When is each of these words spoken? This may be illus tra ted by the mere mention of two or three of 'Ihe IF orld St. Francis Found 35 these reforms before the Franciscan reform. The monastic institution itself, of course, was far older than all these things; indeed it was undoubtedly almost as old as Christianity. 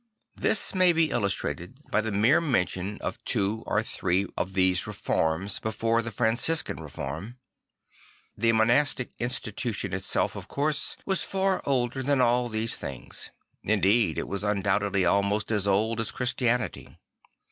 This 0.35 0.73
may 0.73 0.93
be 0.93 1.11
illus 1.11 1.35
tra 1.35 1.53
ted 1.53 1.77
by 1.91 2.01
the 2.01 2.11
mere 2.11 2.41
mention 2.41 2.97
of 3.01 3.23
two 3.23 3.61
or 3.67 3.83
three 3.83 4.23
of 4.35 4.57
'Ihe 4.57 4.71
IF 4.71 4.81
orld 4.81 4.81
St. 4.81 4.81
Francis 4.81 4.81
Found 4.81 4.81
35 4.81 4.81
these 4.81 4.87
reforms 5.55 5.59
before 5.59 6.01
the 6.01 6.11
Franciscan 6.11 6.77
reform. 6.77 7.37
The 8.35 8.51
monastic 8.51 9.11
institution 9.19 9.93
itself, 9.93 10.35
of 10.35 10.47
course, 10.47 10.97
was 11.05 11.21
far 11.21 11.61
older 11.67 12.01
than 12.01 12.19
all 12.19 12.49
these 12.49 12.75
things; 12.75 13.29
indeed 13.61 14.17
it 14.17 14.27
was 14.27 14.43
undoubtedly 14.43 15.05
almost 15.05 15.51
as 15.51 15.67
old 15.67 15.99
as 16.01 16.09
Christianity. 16.09 16.97